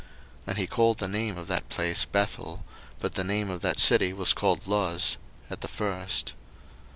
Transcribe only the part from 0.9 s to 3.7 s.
the name of that place Bethel: but the name of